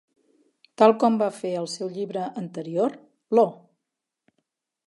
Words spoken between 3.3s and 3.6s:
Lo!